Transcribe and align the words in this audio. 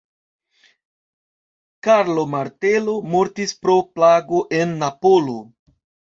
Karlo 1.87 2.23
Martelo 2.31 2.95
mortis 3.15 3.53
pro 3.65 3.75
plago 3.99 4.41
en 4.61 4.73
Napolo. 4.85 5.37